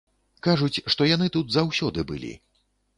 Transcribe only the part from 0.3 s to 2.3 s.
Кажуць, што яны тут заўсёды